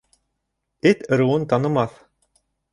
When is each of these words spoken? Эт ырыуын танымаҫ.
Эт 0.93 0.99
ырыуын 1.17 1.43
танымаҫ. 1.53 1.93